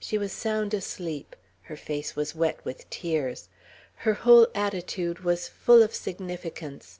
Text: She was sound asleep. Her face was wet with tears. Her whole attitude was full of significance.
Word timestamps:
She 0.00 0.18
was 0.18 0.32
sound 0.32 0.74
asleep. 0.74 1.36
Her 1.62 1.76
face 1.76 2.16
was 2.16 2.34
wet 2.34 2.58
with 2.64 2.90
tears. 2.90 3.48
Her 3.98 4.14
whole 4.14 4.48
attitude 4.52 5.20
was 5.20 5.46
full 5.46 5.84
of 5.84 5.94
significance. 5.94 6.98